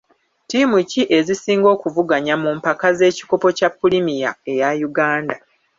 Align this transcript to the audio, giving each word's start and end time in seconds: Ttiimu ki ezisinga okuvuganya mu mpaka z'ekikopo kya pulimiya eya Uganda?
Ttiimu 0.43 0.77
ki 0.89 1.01
ezisinga 1.17 1.67
okuvuganya 1.75 2.35
mu 2.43 2.49
mpaka 2.57 2.87
z'ekikopo 2.97 3.47
kya 3.57 3.69
pulimiya 3.77 4.31
eya 4.51 4.69
Uganda? 4.89 5.35